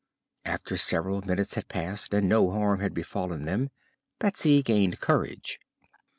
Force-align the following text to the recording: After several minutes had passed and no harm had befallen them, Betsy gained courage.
After 0.45 0.77
several 0.77 1.21
minutes 1.21 1.53
had 1.53 1.67
passed 1.67 2.11
and 2.11 2.27
no 2.27 2.49
harm 2.49 2.79
had 2.79 2.91
befallen 2.95 3.45
them, 3.45 3.69
Betsy 4.17 4.63
gained 4.63 4.99
courage. 4.99 5.59